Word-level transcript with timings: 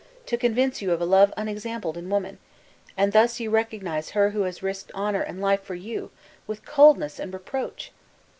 to 0.25 0.35
convince 0.35 0.81
you 0.81 0.91
of 0.91 0.99
a 0.99 1.05
love 1.05 1.31
unexampled 1.37 1.95
in 1.95 2.09
woman! 2.09 2.39
and 2.97 3.13
thus 3.13 3.39
you 3.39 3.51
recognize 3.51 4.09
her 4.09 4.31
who 4.31 4.41
has 4.41 4.63
risked 4.63 4.89
honor 4.95 5.21
and 5.21 5.39
life 5.41 5.61
for 5.61 5.75
you 5.75 6.09
with 6.47 6.65
coldness 6.65 7.19
and 7.19 7.31
reproach!" 7.31 7.91